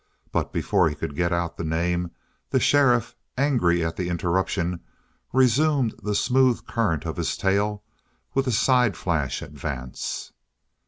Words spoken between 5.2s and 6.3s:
resumed the